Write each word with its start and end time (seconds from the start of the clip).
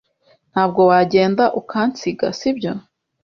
Ntabwo 0.51 0.81
wagenda 0.91 1.43
ukansiga, 1.59 2.25
sibyo? 2.39 2.73